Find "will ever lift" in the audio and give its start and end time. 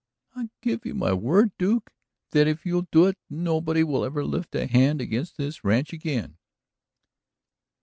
3.83-4.55